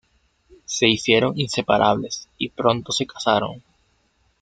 [0.65, 3.61] Se hicieron inseparables y pronto se casaron.